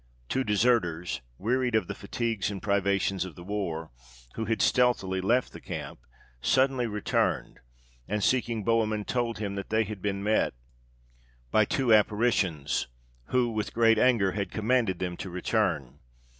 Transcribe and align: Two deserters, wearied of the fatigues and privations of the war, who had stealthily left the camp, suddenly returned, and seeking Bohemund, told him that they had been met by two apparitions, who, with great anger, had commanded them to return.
Two 0.29 0.43
deserters, 0.43 1.21
wearied 1.37 1.75
of 1.75 1.85
the 1.85 1.93
fatigues 1.93 2.49
and 2.49 2.59
privations 2.59 3.23
of 3.23 3.35
the 3.35 3.43
war, 3.43 3.91
who 4.33 4.45
had 4.45 4.59
stealthily 4.59 5.21
left 5.21 5.53
the 5.53 5.61
camp, 5.61 5.99
suddenly 6.41 6.87
returned, 6.87 7.59
and 8.07 8.23
seeking 8.23 8.65
Bohemund, 8.65 9.07
told 9.07 9.37
him 9.37 9.53
that 9.53 9.69
they 9.69 9.83
had 9.83 10.01
been 10.01 10.23
met 10.23 10.55
by 11.51 11.65
two 11.65 11.93
apparitions, 11.93 12.87
who, 13.25 13.51
with 13.51 13.75
great 13.75 13.99
anger, 13.99 14.31
had 14.31 14.49
commanded 14.49 14.97
them 14.97 15.15
to 15.17 15.29
return. 15.29 15.99